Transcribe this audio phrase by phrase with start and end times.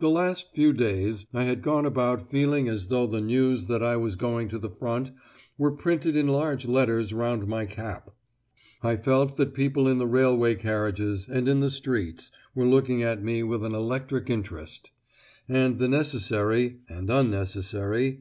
[0.00, 3.94] The last few days I had gone about feeling as though the news that I
[3.94, 5.12] was going to the front
[5.56, 8.10] were printed in large letters round my cap.
[8.82, 13.22] I felt that people in the railway carriages, and in the streets, were looking at
[13.22, 14.90] me with an electric interest;
[15.48, 18.12] and the necessary (and unnecessary!)